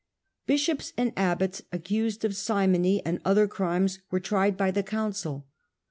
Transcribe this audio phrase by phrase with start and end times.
[0.47, 4.81] V Bishops and abbots accused of simony and other ^^ .aimes were tried by the
[4.81, 5.45] council.